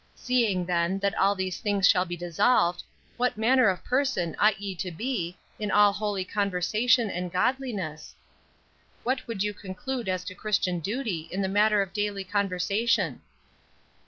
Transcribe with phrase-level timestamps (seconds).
[0.15, 2.81] 'Seeing, then, that all these things shall be dissolved,
[3.17, 8.15] what manner of person ought ye to be, in all holy conversation and godliness?'
[9.03, 13.21] What should you conclude as to Christian duty in the matter of daily conversation?"